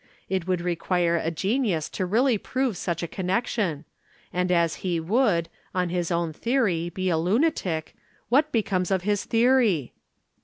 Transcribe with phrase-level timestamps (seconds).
[0.29, 3.85] It would require a genius to really prove such a connection,
[4.33, 7.95] and as he would, on his own theory, be a lunatic,
[8.27, 9.93] what becomes of his theory?"